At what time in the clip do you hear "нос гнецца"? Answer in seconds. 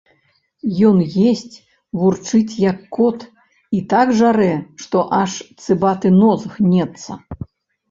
6.19-7.11